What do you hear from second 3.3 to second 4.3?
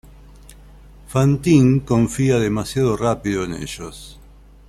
en ellos.